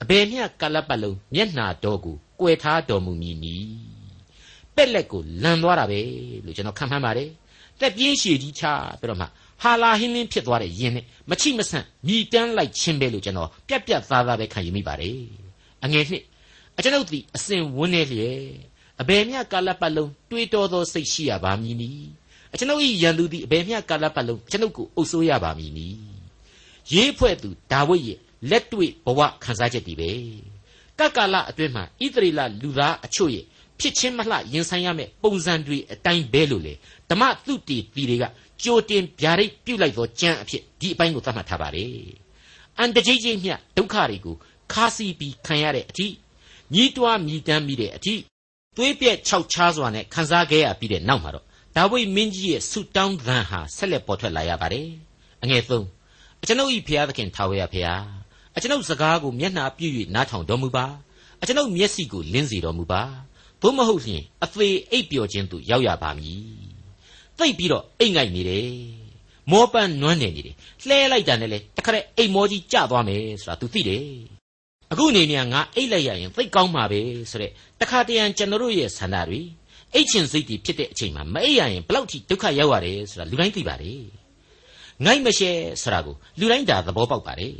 [0.03, 3.57] အဘယ်မျှကလပ်ပတ်လုံးမျက်နာတော်ကိုကွယ်ထားတော်မူမည်နီ
[4.77, 6.01] ပက်လက်ကိုလန်သွားတာပဲ
[6.45, 7.31] လို့ကျွန်တော်ခံမှန်းပါတယ်
[7.81, 8.63] တက်ပြင်းရှည်ကြီးချ
[9.01, 9.27] ပြီးတော့မှ
[9.63, 15.19] ဟာလာဟင်းလင်းဖြစ်သွားတဲ့ယင်နဲ့မချိမဆန့်မြည်တမ်းလိုက်ခြင်းပဲလို့ကျွန်တော်ပြက်ပြက်သားသားပဲခံယူမိပါတယ်
[15.85, 16.25] အငယ်နှစ်
[16.79, 18.41] အကျွန်ုပ်သည်အစဉ်ဝန်းနေလျက်
[19.01, 21.91] အဘယ်မျှကာလပတ်လုံးတွေးတောသောစိတ်ရှိရပါမည်နီ
[22.53, 25.89] အကျွန်ုပ်၏ရန်သူသည်အဘယ်မျှကာလပတ်လုံးကျွန်ုပ်ကိုအုပ်စိုးရပါမည်နီ
[26.93, 28.19] ရေးဖွဲ့သူဒါဝိဒ်ရဲ့
[28.51, 30.11] လက်တွေ့ဘဝခံစားချက်တွေပဲ
[30.99, 33.45] ကကာလအတွင်းမှာဣသရေလလူသားအချို့ရဲ့
[33.81, 36.75] ဖြစ်ချင်းမလှရင်ဆိုင်ရမယ့်ပုံစံတွေအတိုင်းပဲလို့လေ
[37.11, 38.25] ဓမ္မသုတေသီတွေက
[38.63, 41.93] ကြိုတင်ဗျာဒိတ်ပြုတ်လိုက်သောကြံအဖြစ်ဒီအပိုင်းကိုသတ်မှတ်ထားပါတယ်
[42.79, 44.37] အန်တကြီးကြီးမြဒုက္ခတွေကို
[44.73, 46.07] ခါစီပြီးခံရတဲ့အထိ
[46.75, 48.15] ညီးတွားမြည်တမ်းမိတဲ့အထိ
[48.77, 51.45] သွေးပြက်ခြောက်ချားစွာနဲ့ခံစားခဲ့ရပြီးတဲ့နောက်မှာတော့
[51.77, 54.89] ဒါဝိမင်းကြီးရဲ့ဆုတောင်းသံဟာဆက်လက်ပေါ်ထွက်လာရပါတယ်
[55.43, 55.71] အငယ်၃
[56.43, 58.03] အကျွန်ုပ်၏ဖျားသခင်ထာဝရဖျား
[58.57, 60.87] အကျွန်ုပ်စကားကိုမျက်နှာပြု၍နားထောင်တော်မူပါ
[61.41, 63.03] အကျွန်ုပ်မျက်စိကိုလင်းစေတော်မူပါ
[63.63, 66.45] သို့မဟုတ်ရင်အသေးအိပ်ပျော်ခြင်းသို့ရောက်ရပါမည်
[67.39, 68.71] သိပ်ပြီးတော့အိတ်ငိုက်နေတယ်
[69.51, 70.57] မောပန်းနွမ်းနေနေတယ်
[70.87, 74.36] လှဲလိုက်တာနဲ့လေတခါတည်းအိတ်မောကြီးကျသွားမယ်ဆိုတာ तू သိတယ်
[74.93, 77.01] အခုနေမြန်ငါအိတ်လိုက်ရရင်သိပ်ကောင်းမှာပဲ
[77.31, 77.51] ဆိုတဲ့
[77.81, 79.41] တခါတရံကျွန်တော်တို့ရဲ့ဆန္ဒတွေ
[79.95, 84.03] အိတ်ချင်စိတ်တွေဖြစ်တဲ့အချိန်မှာမအိပ်ရရင်ဘလောက်ထိဒုက္ခရောက်ရတယ်ဆိုတာလူတိုင်းသိပါတယ်
[85.05, 85.51] ငိုက်မရှဲ
[85.83, 87.55] ဆိုတာကိုလူတိုင်းဒါသဘောပေါက်ပါတယ်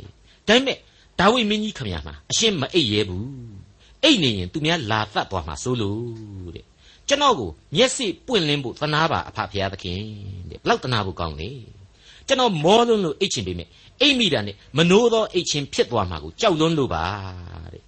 [0.47, 0.77] ဒါပေမဲ့
[1.19, 3.29] ဒါဝိမင်းကြီးခမရမှာအရှင်းမအိပ်ရဲဘူး
[4.03, 6.65] အိပ်နေရင်သူများလာသတ်သွားမှာစိုးလို့တဲ့
[7.07, 10.01] ကျွန်တော်ကိုမျက်စိပွင့်လင်းဖို့သနာပါအဖဖရာသခင်
[10.49, 11.49] တဲ့ဘလောက်တနာဖို့ကောင်းလေ
[12.27, 13.67] ကျွန်တော်မောလွန်းလို့အိတ်ချင်ပေမဲ့
[14.01, 17.03] အိတ်မိတာနဲ့မနိုးသောအိတ်ချင်ဖြစ်သွားမှာကိုကြောက်လွန်းလို့ပါ
[17.73, 17.83] တဲ့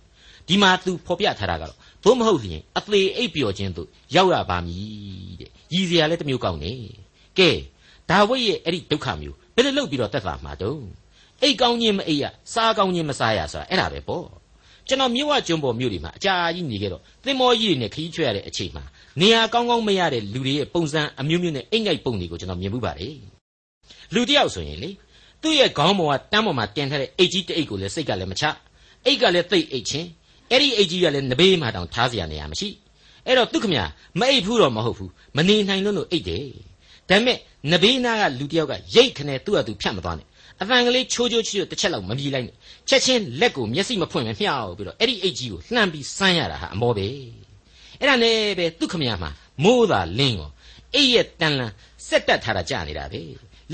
[0.47, 6.73] ဒီမှာသူဖော်ပြထားတာကတော့သို့မဟုတ်လျင်အသေးအိပ်ပျော်ခြင်းသို့ရောက်ရပါမည်တဲ့ရည်စရာလည်းတစ်မျိုးကောင်းနေ
[7.39, 7.49] ကဲ
[8.09, 10.83] ဒါဝိဒ်ရဲ့အဲ့ဒီဒုက္ခမျိုးဘယ်လိုလုပ်ပြီးတော့တက်တာမှာတုံး
[11.41, 14.25] အိတ်ကောင်းခြင်းမအိတ်ရစားကောင်းခြင်းမစားရဆိုတာအဲ့ဒါပဲပေါ့
[14.87, 18.83] ကျွန်တော်မြို့ဝကျွန်းပေါ်မြို့တွေမှာအကြာကြီးနေခဲ့တော့သင်္ဘောကြီးတွေနဲ့ခရီးချွဲရတဲ့အချိန်မှာ
[19.21, 23.15] နေရာကောင်းကောင်းမရတဲ့လူတွေရဲ့ပုံစံအမျိုးမျိုးနဲ့အိတ်ငိုက်ပုံတွေကိုကျွန်တော်မြင်မှုပါတယ်
[24.14, 24.90] လူတယောက်ဆိုရင်လေ
[25.42, 28.44] သူ့ရဲ့ခေါင်းပေါ်ကတန်းပေါ်မှာတင်ထားတဲ့အိတ်ကြီးတအိတ်ကိုလည်းစိတ်ကလည်းမချ
[29.06, 30.08] အိတ်ကလည်းသိပ်အိတ်ချင်း
[30.50, 32.68] အဲ့ဒီအိတ်ကြီးကလည်းနဘေးမှာတောင်ထားเสียနေရမရှိ
[33.26, 33.74] အဲ့တော့သူခမ
[34.20, 36.44] မအိတ်ဘူးတော့မဟုတ်ဘူးမနေနိုင်လို့လို့အိတ်တယ်
[37.08, 37.38] ဒါပေမဲ့
[37.72, 40.26] နဘေးနာကလူတယောက်ကရိတ်ခနဲ့သူ့အတူဖြတ်မသွားနဲ့
[40.60, 42.56] အတန်ကလေးချိုးချိုးချိုးတစ်ချက်လောက်မပြေးလိုက်နဲ့
[42.88, 47.06] ချက်ချင်းလက်ကိုမျက်စိမဖွင့်မမျှောက်ပြီးတော့အဲ့ဒီအိတ်ကြီးကိုလှမ်းပြီးစမ်းရတာဟာအမောပဲ
[48.00, 49.30] အဲ့ဒါနဲ့ပဲသူခမရမှာ
[49.64, 50.50] မိုးသာလင်းရော
[50.94, 51.72] အိတ်ရဲ့တန်လန်
[52.08, 53.20] စက်တက်ထားတာကြာနေတာပဲ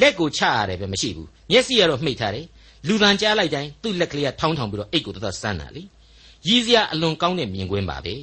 [0.01, 2.45] လက်ကိုချရတယ်ပဲမရှိဘူးမျက်စိကတော့မှိတ်ထားတယ်
[2.87, 5.83] လူတန်ကြားလိုက်တိုင်းသူ့လက်ကလေးကထောင်းထောင်ပြီးတော့အိတ်ကိုတော်တော်စမ်းတာလေ
[6.47, 8.15] ရည်စရာအလွန်ကောင်းတဲ့မြင်ကွင်းပါပဲ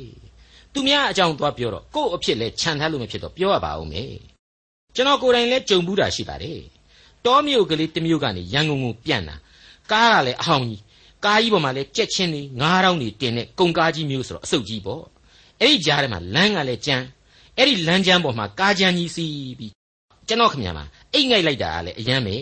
[0.73, 4.15] သူများအကြောင်းသွားပြောတော့ကို့အဖြစ်လဲခြံထားလို့မဖြစ်တော့ပြောရပါဦးမယ်
[4.95, 6.61] ကျွန်တော်ကိုယ်တိုင်လဲကြုံဘူးတာရှိပါတယ်
[7.27, 9.37] တောမြို့ကလေးတစ်မြို့ကနေရန်ကုန်ကိုပြန်တာ
[9.93, 10.83] ကားကလည်းအဟောင်းကြီး
[11.25, 15.03] ကားကြီးပေါ်မှာလဲကြက်ချင်းတွေငါးတောင်းတွေတင်တဲ့ကုန်ကားကြီးမျိုးဆိုတော့အဆုတ်ကြီးပေါ့
[15.61, 17.05] အဲ့ဒီကြားထဲမှာလမ်းကလည်းကြမ်း
[17.57, 19.73] အဲ့ဒီလမ်းကြမ်းပေါ်မှာကားကြမ်းကြီးစီးပြီး
[20.29, 20.85] ကျွန်တော်ခင်ဗျာမှာ
[21.15, 22.37] အိတ်ငိုက်လိုက်တာကလည်းအယမ်းပဲ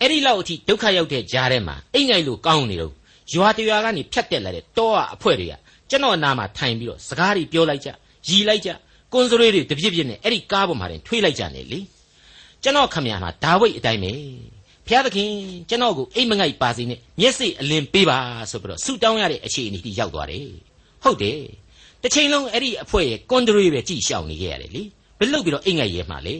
[0.00, 2.92] အဲ့ဒီလောက်အထိဒုက္ခရောက်တဲ့ကြားထဲမှာအိတ်ငိုက်လို့ကောင်းနေတော့
[3.32, 5.54] ရွာတရွာကနေဖြတ်တက်လာတဲ့တောအဖွဲတွေက
[5.90, 7.88] ကျွန်တော်အနာမှာထိုင်ပြီးတော့စကားတွေပြောလိုက်ကြ
[8.28, 8.70] ရီလိုက်ကြ
[9.12, 11.80] ကွန်စရေးတွေတပြစ်ပြစ်နဲ့အဲ့ဒီကားပေါ်မှာတင်ထွေးလိုက်ကြနေလေ
[12.62, 14.12] ကျွန်တော်ခမရမှာဒါဝိတ်အတိုင်းပဲ
[14.86, 15.30] ဖျားသခင်
[15.68, 18.18] ကျွန်တော်ကိုအိမ်မငိုက်ပါစေနဲ့မျက်စိအလင်းပေးပါ
[18.50, 20.48] ဆိုပြီးတော့ဆူတောင်းရတဲ့အခြေအနေထိရောက်သွားတယ်
[21.02, 21.40] ဟုတ်တယ်
[22.02, 24.82] တစ်ချိန်လုံးအဲ့ဒီအဖွဲရဲ့ကွန်ဒရေးပဲကြည်ရှောင်နေခဲ့ရတယ်လေ
[25.18, 26.36] ဘယ်လို့ပြီးတော့အိမ်ငိုက်ရဲမှာလေ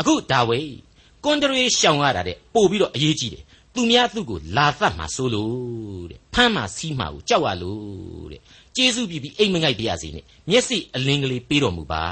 [0.00, 0.72] အခုဒါဝိတ်
[1.24, 8.40] ကွန်ဒရေးရှောင်ရတာတဲ့ပို့ပြီးတော့အရေးကြီးတယ်သူများသူ့ကိုလာသတ်မှာစိုးလို့တဲ့ဖမ်းမှာစီးမှာကိုကြောက်ရလို့တဲ့
[8.76, 12.04] ကျေးဇူးပြုပြီးအိမ်မငိုက်ပြရစီနဲ့မျက်စိအလင်းကလေးပေးတော်မူပါ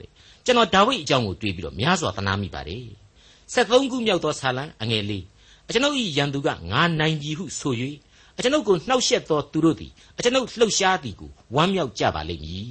[0.00, 0.10] တဲ့
[0.44, 2.84] ကျွန်တော်ဒါဝိဒ်အကြောင်းကိုတွေးပြီးတော့များစွာသနာမိပါတယ်
[3.52, 5.24] 73ခုမြောက်သောဆာလံအငယ်လေး
[5.68, 7.74] အကျွန်ုပ်၏ရန်သူကငါနိုင်ပြီဟုဆို၍
[8.36, 12.66] အကျွန်ုပ်ကိုနှောက်ယှက်သောသူတို့သည်အကျွန်ုပ်လှုပ်ရှားသည်ကိုဝမ်းမြောက်ကြပါလိမ့်မည်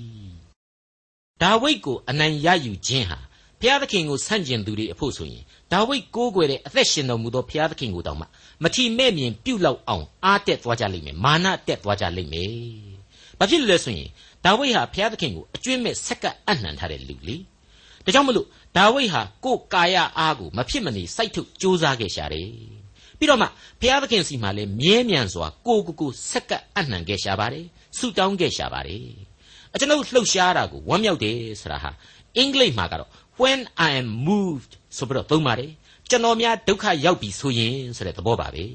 [1.41, 3.24] ဒါဝိဒ်ကိုအနိုင်ရယူခြင်းဟာဘု
[3.67, 8.25] ရားသခင်ကိုဆန့်ကျင်သူတွေအဖို့ဆိုရင်ဒါဝိဒ်ကိုးကွယ်တဲ့အသက်ရှင်တော်မူသောဘုရားသခင်ကိုတောင်မှ
[8.63, 12.51] မထီမဲ့မြင်ပြုတ်လောက်အောင်အားတက်သွားကြလိမ့်မယ်မာနတက်သွားကြလိမ့်မယ်။
[13.39, 14.09] ဘာဖြစ်လို့လဲဆိုရင်
[14.45, 17.37] ဒါဝိဒ်ဟာဘုရားသခင်ကိုအကျွင့်မဲ့ဆက်ကပ်အနှံထားတဲ့လူလေ။
[18.05, 18.47] ဒါကြောင့်မလို့
[18.77, 22.49] ဒါဝိဒ်ဟာကိုယ်ကာယအားကိုမဖြစ်မနေစိုက်ထုတ်ကြိုးစားခဲ့ရှာတယ်။
[23.19, 23.47] ပြီးတော့မှ
[23.81, 27.65] ဘုရားသခင်စီမှာလည်းမြဲမြံစွာကိုကိုကိုဆက်ကပ်အနှံခဲ့ရှာပါတယ်။
[27.97, 29.05] ဆုတောင်းခဲ့ရှာပါတယ်။
[29.73, 31.91] အကျွန်ုပ်လှုပ်ရှားတာကိုဝမ်းမြောက်တယ်ဆိုတာဟာ
[32.37, 33.09] အင်္ဂလိပ်မှာကတော့
[33.41, 35.71] when i am moved ဆိုပြီးတော့သုံးပါတယ်
[36.09, 38.65] ကျွန်တော်များဒုက္ခရောက်ပြီဆိုရင်ဆိုတဲ့သဘောပါပဲ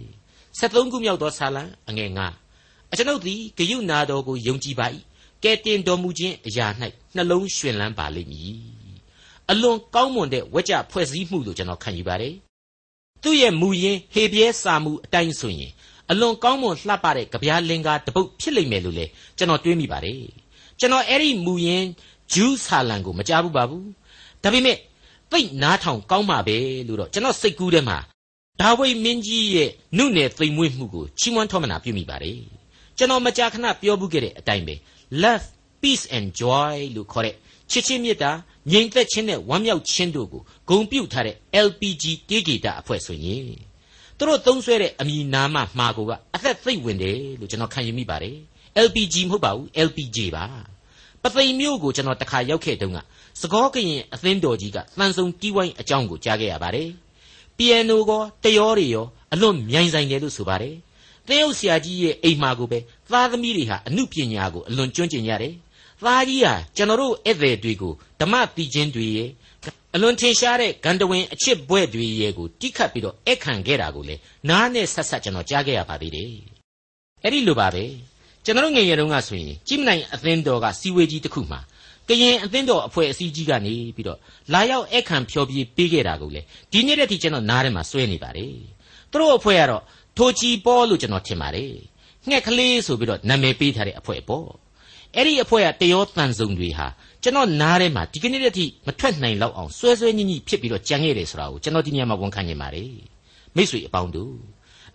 [0.59, 2.11] 73ခုမြောက်သောဆာလံအငယ်
[2.51, 4.87] 9အကျွန်ုပ်သည်ဂယုနာတော်ကိုယုံကြည်ပါ၏
[5.45, 6.67] ကဲတင်တော်မူခြင်းအရာ၌
[7.15, 8.59] နှလုံးရွှင်လန်းပါလိမ့်မည်
[9.51, 12.35] အလွန်ကောင်းမွန်တဲ့ဝကြဖွဲ့စည်းမှုလို့ကျွန်တော်ခံယူပါတယ်
[13.23, 15.73] သူ့ရဲ့မူရင်းဟေပြဲစာမှုအတိုင်းဆိုရင်
[16.11, 19.07] အလွန်ကောင်းမွန်လှပတဲ့ကြပြားလင်္ကာတပုတ်ဖြစ်လိမ့်မယ်လို့လေ
[19.39, 20.21] ကျွန်တော်တွေးမိပါတယ်
[20.81, 21.87] ကျွန်တော်အဲ့ဒီမူရင်း
[22.33, 23.87] ဂျူးဆာလံကိုမကြားဘူးပါဘူး
[24.43, 24.77] ဒါပေမဲ့
[25.33, 26.57] သိနားထောင်ကောင်းပါပဲ
[26.89, 27.99] လို့တော့ကျွန်တော်စိတ်ကူးထဲမှာ
[28.61, 32.41] ဒါဝိမင်းကြီးရဲ့နုနယ်သိမ်မွေ့မှုကိုချီးမွမ်းထောမနာပြုမိပါတယ်
[32.97, 34.75] ကျွန်တော်မကြာခဏပြောဘူးခဲ့တဲ့အတိုင်းပဲ
[35.23, 35.47] love
[35.83, 37.35] peace and joy လို့ခေါ်တဲ့
[37.71, 38.31] ချစ်ချင်းမေတ္တာ
[38.73, 43.45] ငြိမ်သက်ခြင်းနဲ့ဝမ်းမြောက်ခြင်းတို့ကိုဂုံပြုထားတဲ့ LPG တေးဂီတအဖွဲ့ဆိုရင်
[44.17, 48.37] သူတို့သုံးဆွဲတဲ့အမည်နာမမှာကိုကအသက်သိပ်ဝင်တယ်လို့ကျွန်တော်ခံယူမိပါတယ်
[48.87, 50.45] LPG မဟုတ်ပါဘူး LPG ပါ
[51.23, 52.99] ပသိမ်မျိုးကိုကျွန်တော်တခါရောက်ခဲ့တုန်းက
[53.41, 56.89] စကောကရင်အသင်းတော်ကြီးကသန်ဆောင်တီးဝိုင်းအကြောင်းကိုကြားခဲ့ရပါတယ်။
[57.57, 60.75] ပီယန်နိုကောတယောတွေရောအလွန်မြိုင်ဆိုင်တယ်လို့ဆိုပါတယ်။
[61.29, 62.79] သင်းအုပ်ဆရာကြီးရဲ့အိမ်မှာကိုပဲ
[63.11, 65.55] သားသမီးတွေဟာအမှုပညာကိုအလွန်ကျွမ်းကျင်ကြတယ်။
[66.05, 69.31] သားကြီးဟာကျွန်တော်တို့ဧည့်သည်တွေကိုဓမ္မတီချင်းတွေရဲ့
[69.95, 74.17] အလွန်ထင်ရှားတဲ့ဂန္ဓဝင်အချစ်ဘွဲ့တွေရဲ့ကိုတိခတ်ပြီးတော့အခခံခဲ့တာကိုလေ
[74.49, 76.33] နားနဲ့ဆက်ဆက်ကျွန်တော်ကြားခဲ့ရပါသေးတယ်။
[77.25, 77.85] အဲ့ဒီလိုပါပဲ
[78.45, 81.61] ကျွန်တော်ငယ်ငယ်တုန်းကဆိုရင်ကြည်မနိုင်အသင်းတော်ကစီဝေးကြီးတစ်ခုမှာ
[82.11, 84.19] ကရင်အသင်းတော်အဖွဲ့အစည်းကြီးကနေပြီးတော့
[84.53, 86.41] လာရောက်အခန့်ဖျော်ပြပေးခဲ့တာကိုလေ
[86.73, 88.55] ဒီနေ့တည်းထိကျွန်တော်နားထဲမှာစွဲနေပါတယ်
[89.11, 89.83] သူတို့အဖွဲ့ကတော့
[90.17, 91.73] ထိုချီပေါ်လို့ကျွန်တော်ထင်ပါတယ်
[92.29, 94.49] ငှက်ကလေးဆိုပြီးတော့နာမည်ပေးထားတဲ့အဖွဲ့ပေါ့
[95.17, 96.87] အဲ့ဒီအဖွဲ့ကတရောတန်စုံတွေဟာ
[97.23, 102.93] ကျွန်တော်နားထဲမှာဒီကနေ့တည်းမထွက်နိုင်လောက်အောင်ဆွဲဆွဲညှိညှိဖြစ်ပြီးတော့ကြံခဲ့တယ်ဆိုတာကိုကျွန်တော်ဒီညမှာဝန်ခံနေပါတယ်
[103.57, 104.35] မိတ်ဆွေအပေါင်းတို့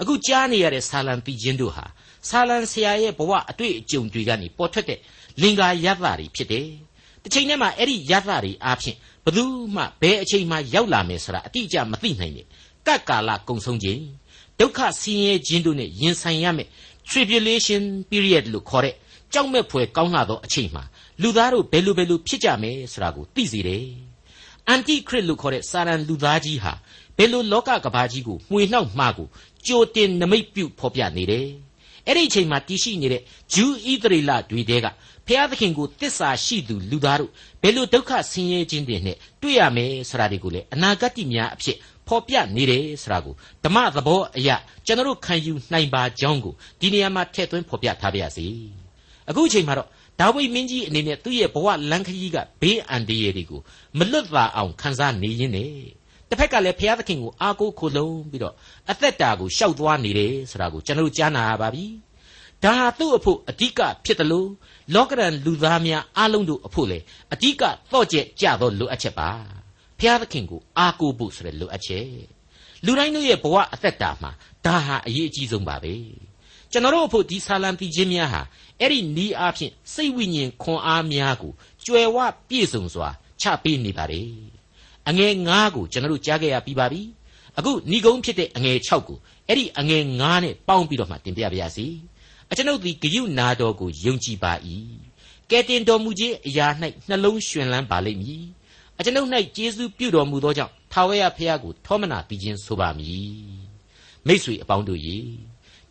[0.01, 1.85] အခုကြားနေရတဲ့ဆာလံပီချင်းတို့ဟာ
[2.29, 4.99] ဆာလံဆရာရဲ့ဘဝအတွေ့အကြုံတွေကနေပေါ်ထွက်တဲ့
[5.41, 6.67] လင်္ကာရသတွေဖြစ်တယ်
[7.25, 9.43] တစ်ချိန်တည်းမှာအဲ့ဒီရသတွေအားဖြင့်ဘသူ
[9.75, 12.45] မှဘယ်အချိန်မှရောက်လာမယ်ဆိုတာအတိအကျမသိနိုင်နဲ့
[12.87, 14.01] ကတ်ကာလကုံဆုံးခြင်း
[14.59, 16.67] ဒုက္ခဆင်းရဲခြင်းတို့နဲ့ရင်ဆိုင်ရမယ်
[17.09, 18.95] tribulation period လို့ခေါ်တဲ့
[19.33, 20.83] ကြောက်မဲ့ဖွယ်ကောင်းလာသောအချိန်မှာ
[21.21, 23.85] လူသားတို့ဘယ်လိုဘယ်လိုဖြစ်ကြမယ်ဆိုတာကိုသိစေတယ်။
[24.67, 26.73] အန်တီခရစ်လို့ခေါ်တဲ့စာရန်လူသားကြီးဟာ
[27.17, 29.27] ဘယ်လိုလောကကဘာကြီးကိုမှွေနှောက်မှားကို
[29.67, 31.47] ကြိုတင်နမိတ်ပြုဖော်ပြနေတယ်။
[32.07, 33.21] အဲ့ဒီအချိန်မှာတည်ရှိနေတဲ့
[33.53, 34.85] ဂျူးဣသရေလတွေတဲက
[35.27, 43.33] ဖျားသခင်ကိုတစ္ဆာရှိသူလူသားတို့ဘယ်လိုဒုက္ခဆင်းရဲခြင်းတွေနဲ့တွေ့ရမယ်ဆိုတာတွေကိုလေအနာဂတ်များအဖြစ်ဖော်ပြနေတယ်ဆိုတာကို
[43.63, 48.45] ဓမ္မသဘောအရာကျွန်တော်ခံယူနိုင်ပါကြောင်းကိုဒီနေရာမှာထည့်သွင်းဖော်ပြထားပါရစေ
[49.29, 53.61] အခုအချိန်မှာတော့ဒါဝိမင်းကြီးအနေနဲ့သူ့ရဲ့ဘဝလမ်းခရီးကဘေးအန္တရာယ်တွေကို
[53.97, 55.71] မလွတ်သာအောင်ခံစားနေရင်းနဲ့
[56.29, 58.53] တစ်ဖက်ကလည်းဘုရားသခင်ကိုအားကိုးခိုလုံပြီးတော့
[58.91, 61.85] အသက်တာကိုရှောက်သွားနေတယ်ဆိုတာကိုကျွန်တော်ကြားနာရပါပြီ
[62.63, 64.49] ဒါဟာသူ့အဖို့အဓိကဖြစ်တယ်လို့
[64.93, 66.99] လောကရန်လူသားများအားလုံးတို့အဖို့လေ
[67.33, 69.29] အဓိကတော့ကျက်ကြသောလိုအပ်ချက်ပါ
[69.99, 72.09] ဘုရားသခင်ကိုအားကိုးဖို့ဆိုတဲ့လိုအပ်ချက်
[72.85, 74.31] လူတိုင်းတို့ရဲ့ဘဝအသက်တာမှာ
[74.65, 75.93] ဒါဟာအရေးအကြီးဆုံးပါပဲ
[76.71, 78.41] ကျွန်တော်တို့အဖို့ဒီဆာလံတီချင်းများဟာ
[78.79, 81.51] အဲ့ဒီနီးအားဖြင့်စိတ်ဝိညာဉ်ခွန်အားများကို
[81.85, 82.17] ကြွယ်ဝ
[82.49, 83.09] ပြည့်စုံစွာ
[83.41, 84.23] ချပေးနေပါလေ
[85.09, 87.01] အငယ်9ကိုကျွန်တော်တို့ကြားခဲ့ရပြီးပါပြီ
[87.57, 91.87] အခုဏီကုံဖြစ်တဲ့အငယ်6ကိုအဲ့ဒီအငယ်9နဲ့ပေါင်းပြီးတော့မှတင်ပြပါရစေ
[92.51, 94.53] အကျွန်ုပ်သည်ဂယုနာတော်ကိုယုံကြည်ပါ၏
[95.49, 96.67] ကဲတင်တော်မူခြင်းအရာ၌
[97.07, 98.43] နှလုံးရှင်လန်းပါလိမ့်မည်
[98.97, 103.33] အကျွန်ုပ်၌ကျေးဇူးပြုတော်မူသောကြောင့်ထာဝရဘုရားကိုထောမနာပြီးခြင်းဆိုပါမည်
[104.27, 105.17] မိษွေအပေါင်းတို့ရေ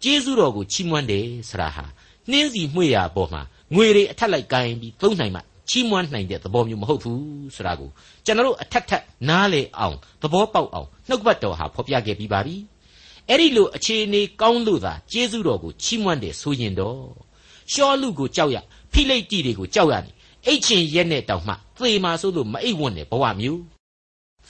[0.02, 1.84] ကျေးဇူးတော်ကိုချီးမွမ်းတယ်ဆရာဟာ
[2.30, 3.42] နှင်းစီမှွေရပေါ်မှာ
[3.74, 5.40] ငွေတွေအထက်လိုက်ကိုင်းပြီးသုံးနိုင်မှ
[5.70, 7.22] ချီးမွမ်းနိုင်တဲ့သဘောမျိုးမဟုတ်ဘူး
[7.56, 7.90] ဆိုတာကို
[8.24, 12.56] ကျွန်တော်တို့အထက်ထက်နားလေအောင်သဘောပေါက်အောင်နှုတ်ကပတ်တော်ဟာဖော်ပြခဲ့ပြီးပါပြီ
[13.30, 17.00] အဲ့ဒီလိုအခြေအနေကောင်းလို့သာကျေးဇူးတော်ကိုချီးမွမ်းတယ်ဆိုရင်တော့
[17.72, 18.56] ရှောလူကိုကြောက်ရ
[18.92, 20.14] ဖိလိတ်တီတွေကိုကြောက်ရတယ်
[20.46, 23.62] အိတ်ချင်ရက်နဲ့တောင်မှသေမှာဆိုလို့မအိတ်ဝန့်တဲ့ဘဝမျိုး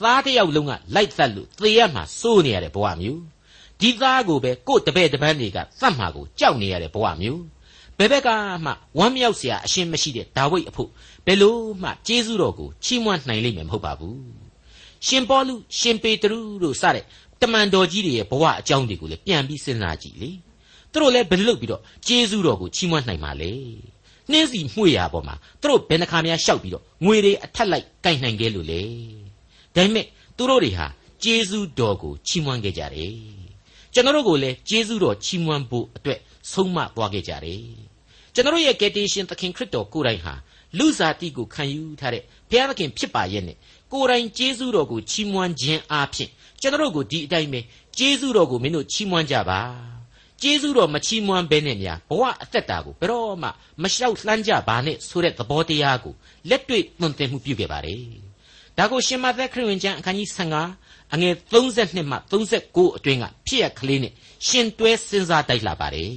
[0.01, 3.21] သားတစ်ယောက်လုံးကလိုက်သက်လို့သေရမှာစိုးနေရတဲ့ဘဝမျိုး
[3.79, 7.41] ဒီသားကိုပဲကို့တပည့်တပန်းတွေကသတ်မှာကိုကြောက်နေရတဲ့ဘဝမျိုး
[7.97, 8.29] ဘယ်ဘက်က
[8.65, 10.89] မှဝမ်းမြောက်စရာအရှင်းမရှိတဲ့ဒါဝိဒ်အဖို့
[11.25, 14.45] ဘယ်လို့မှကျေးဇူးတော်ကိုချီးမွမ်းနိုင်လိမ့်မယ်မဟုတ်ပါဘူး
[15.07, 17.05] ရှင်ပေါလုရှင်ပေတရုတို့စတဲ့
[17.41, 20.29] တမန်တော်ကြီးတွေရဲ့ဘဝအကြောင်းတွေကိုလည်းပြန်ပြီးစဉ်းစားကြည့်လေ
[20.91, 23.51] သူတို့လည်းဘယ်လိုလုပ်ပြီးတော့ကျေးဇူးတော်ကိုချီးမွမ်းနိုင်မှာလဲ
[24.31, 28.81] နှင်းစီမှွေရပေါ်မှာသူတို့ဘယ်နှခါများရှောက်ပြီးတော့ငွေတွေအထက်လိုက်ကင်နိုင်ခဲ့လို့လေ
[29.75, 30.05] ဒါပေမဲ့
[30.37, 30.87] သူတို့တွေဟာ
[31.23, 33.13] ကျေးဇူးတော်ကိုချီးမွမ်းခဲ့ကြတယ်
[33.93, 36.19] ကျွန်တော်တို့ကိုလည်းကျေးဇူးတော်ချီးမွမ်းဖို့အတွက်
[36.51, 37.61] ဆုံးမသွားခဲ့ကြတယ်
[38.33, 40.33] ကျွန်တော်ရဲ့ကယ်တင်ရှင်သခင်ခရစ်တော်ကိုယ်တိုင်ဟာ
[40.77, 43.57] လူစားတိကိုခံယူထားတဲ့ဘုရားသခင်ဖြစ်ပါရဲ့နဲ့
[43.95, 46.29] ကိုယ်တိုင်ကျေးဇူးတော်ကိုချီးမွမ်းခြင်းအပြင်
[46.61, 47.59] ကျွန်တော်ကိုဒီအတိုင်းပဲ
[47.97, 49.61] ကျေးဇူးတော်ကိုမင်းတို့ချီးမွမ်းကြပါ
[50.41, 53.49] ကျေးဇူးတော်မချီးမွမ်းဘဲနဲ့များဘဝအသက်တာကိုဘယ်တော့မှ
[53.81, 56.13] မလျှောက်လှမ်းကြပါနဲ့ဆိုတဲ့သဘောတရားကို
[56.49, 58.03] လက်တွေ့သွန်သင်မှုပြုခဲ့ပါတယ်
[58.77, 60.29] ဒါကိုရှင်မသက်ခရစ်ဝင်ကျမ်းအခန်းကြီး
[60.71, 62.17] 15အငယ်32မှ
[62.63, 64.13] 39အတွင်းကဖြစ်ရကလေးနဲ့
[64.47, 66.15] ရှင်တွဲစဉ်းစားတိုက်လာပါတယ်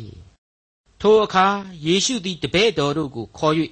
[1.00, 1.46] ထိုအခါ
[1.86, 3.54] ယေရှုသည်တပည့်တော်တို့ကိုခေါ်၍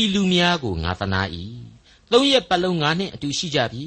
[0.00, 1.22] ဤလူများကိုငါသနာ၏
[2.11, 3.85] သုံးရက်ပတ်လုံးငါနှင့်အတူရှိကြပြီ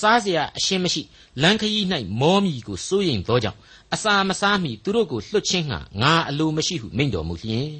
[0.00, 1.02] စားเสียအရှင်းမရှိ
[1.42, 1.86] လမ်းခရီး၌
[2.20, 3.58] မောမီကိုစိုးရိမ်သောကြောင့်
[3.94, 7.70] အစာမစားမီသူတို့ကိုလွှတ်ခြင်းငှာငါအလိုမရှိဟုမိန့်တော်မူလျင်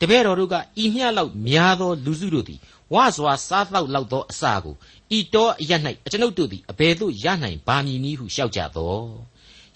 [0.00, 2.60] တပည့်တော်တို့ကဤမျှလောက်များသောလူစုတို့သည်
[2.94, 4.74] ဝါစွာစားသောက်လောက်သောအစာကို
[5.16, 5.72] ဤတော်အရ၌
[6.06, 8.96] အကျွန်ုပ်တို့သည်အဘယ်သို့ရနိုင်ပါမည်နည်းဟုလျှောက်ကြသော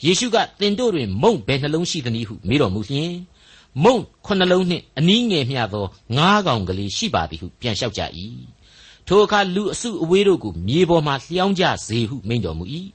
[0.05, 3.13] ယေရှုကသင်တို့တွင်မုံဘယ်နှလုံးရှိသနည်းဟုမေးတော်မူလျင်
[3.85, 5.87] မုံခုနှလုံးနှင့်အနည်းငယ်မျှသော
[6.17, 8.03] ငါးကောင်ကလေးရှိပါသည်ဟုပြန်လျှောက်ကြ၏
[9.08, 12.66] ထိုအခါလူအစုအဝေးတို့ကိုမြေပေါ်မှလျှောင်းကြစေဟုမိန့်တော်မူ၏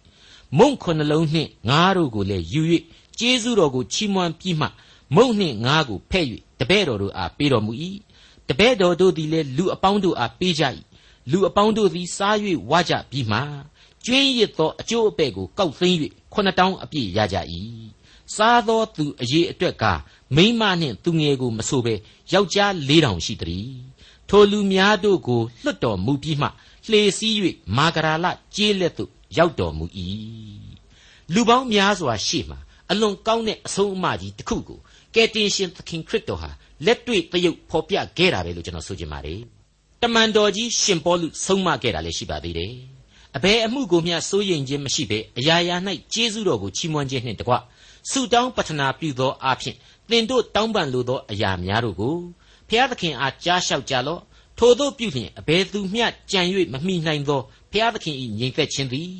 [0.58, 2.62] မုံခုနှလုံးနှင့်ငါးတို့ကိုလည်းယူ၍
[3.18, 4.66] ကျေးဇူးတော်ကိုချီးမွမ်းပြီးမှ
[5.14, 6.24] မုံနှင့်ငါးကိုဖဲ့၍
[6.60, 7.72] တပည့်တော်တို့အားပေးတော်မူ၏
[8.48, 10.64] တပည့်တော်တို့သည်လည်းလူအပေါင်းတို့အားပေးကြ၏
[11.30, 12.36] လူအပေါင်းတို့သည်စား၍
[12.70, 13.38] ဝကြပြီးမှ
[14.04, 15.98] ကျွင်းရစ်သောအကျိုးအပဲ့ကိုကောက်သိမ်း၍
[16.32, 17.36] ခုနှစ်တောင်းအပြည့်ရကြ၏
[18.34, 19.84] စားသောသူအရေးအတွက်က
[20.36, 21.94] မိန်းမနှင့်သူငယ်ကိုမဆိုဘဲ
[22.32, 23.68] ယောက်ျား၄တောင်ရှိသည်
[24.34, 26.48] ထိုလူများတို့ကိုလွတ်တော်မူပြီးမှ
[26.90, 27.36] လှေစည်း၍
[27.76, 29.84] မာဂရာလကျေးလက်သို့ရောက်တော်မူ၏
[31.34, 32.58] လူပေါင်းများစွာရှေ့မှာ
[32.90, 34.78] အလွန်ကောင်းတဲ့အဆုံးအမကြီးတစ်ခုကို
[35.14, 36.50] ကယ်တင်ရှင်သခင်ခရစ်တော်ဟာ
[36.84, 39.40] လက်တွေ့သရုပ်ဖော်ပြခဲ့တာပဲလို့ကျွန်တော်ဆိုချင်ပါတယ်
[40.02, 42.72] တမန်တော်ကြီးရှင်ပေါလုဆုံးမခဲ့တာလည်းရှိပါသေးတယ်
[43.36, 45.76] အဘယ်အမှုကိုမျှစိုးရိမ်ခြင်းမရှိဘဲအရာရာ၌
[46.12, 47.54] ကျေးဇူးတော်ကိုချီးမွမ်းခြင်းနှင့်တကွ
[48.10, 49.76] ဆုတောင်းပတနာပြုသောအဖြစ်
[50.10, 52.16] သင်တို့တောင်းပန်လိုသောအရာများတို့ကို
[52.72, 54.20] ဖျားသခင်အားကြားလျှောက်ကြလော့
[54.58, 56.40] ထိုသို့ပြုလျင်အဘယ်သူမျှကြံ၍
[56.72, 57.40] မမိနိုင်သော
[57.72, 59.10] ဖျားသခင်၏ညီသက်ခြင်းသည်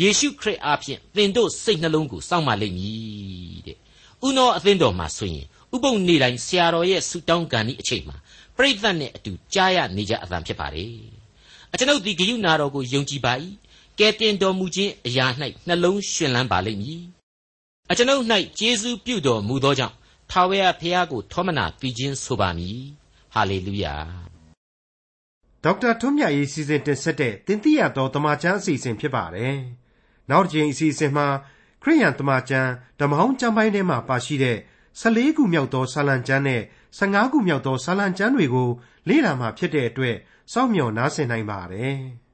[0.00, 3.76] ယေရှုခရစ်အားဖြင့်သင်တို့စိတ်နှလုံးကိုစောင့်မလိမ့်မည်တဲ့
[4.26, 8.16] ဥနောအသင်းတော်မှာဆိုရင်ဥပုံနေတိုင်းဆရာတော်ရဲ့ဆုတောင်းကန်ဤအချိန်မှာ
[8.56, 10.92] ပရိသတ်နဲ့အတူကြားရနေကြအသံဖြစ်ပါတယ်
[11.72, 13.32] အကျွန်ုပ်ဒီဂယုနာတော်ကိုယုံကြည်ပါ၏
[13.98, 15.26] ကဲတင်တော်မူခြင်းအရာ၌
[15.66, 17.02] နှလုံးရှင်လန်းပါလိမ့်မည်
[17.90, 18.24] အကျွန်ုပ်၌
[18.58, 19.94] ကျေးဇူးပြုတော်မူသောကြောင့်
[20.30, 22.78] ထာဝရဘုရားကို ထောမနာပြီးခြင်းဆိုပါမည်
[23.34, 23.94] ဟာလေလုယာ
[25.62, 29.56] ဒေါက်တာထွန်းမြတ်ရေးစီစဉ်တင်ဆက်တဲ့တင်ပြရသောတမချန်းအစီအစဉ်ဖြစ်ပါတယ်
[30.30, 31.26] နောက်တစ်ချိန်အစီအစဉ်မှာ
[31.82, 34.58] ခရိယန်တမချန်းဓမ္မဟောင်းကျမ်းပိုင်းထဲမှာပါရှိတဲ့
[35.00, 36.62] 14ခုမြောက်သောဆာလံကျမ်းနဲ့
[36.98, 38.70] 15ခုမြောက်သောဆာလံကျမ်းတွေကို
[39.08, 40.16] လေ့လာမှဖြစ်တဲ့အတွက်
[40.52, 41.98] စောင့်မျှော်နားဆင်နိုင်ပါတယ်။